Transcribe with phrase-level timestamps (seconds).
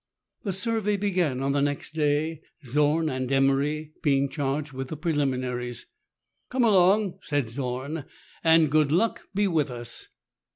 [0.41, 5.85] The survey began on the next day, Zorn and Emery being charged with the preliminaries."
[6.49, 8.05] Come along," said Zorn,"
[8.43, 10.07] and good luck be with us."